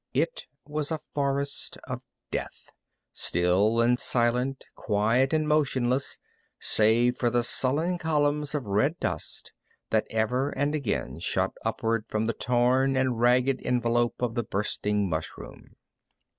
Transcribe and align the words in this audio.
It 0.15 0.47
was 0.65 0.89
a 0.89 0.97
forest 0.97 1.77
of 1.87 2.01
death, 2.31 2.71
still 3.11 3.79
and 3.81 3.99
silent, 3.99 4.65
quiet 4.73 5.31
and 5.31 5.47
motionless 5.47 6.17
save 6.59 7.17
for 7.17 7.29
the 7.29 7.43
sullen 7.43 7.99
columns 7.99 8.55
of 8.55 8.65
red 8.65 8.99
dust 8.99 9.53
that 9.91 10.07
ever 10.09 10.49
and 10.49 10.73
again 10.73 11.19
shot 11.19 11.53
upward 11.63 12.05
from 12.07 12.25
the 12.25 12.33
torn 12.33 12.97
and 12.97 13.19
ragged 13.19 13.61
envelope 13.63 14.15
of 14.23 14.33
the 14.33 14.41
bursting 14.43 15.07
mushroom. 15.07 15.75